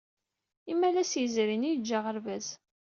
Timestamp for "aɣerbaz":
2.01-2.47